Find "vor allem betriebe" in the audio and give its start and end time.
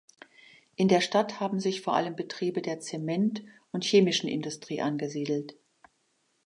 1.81-2.63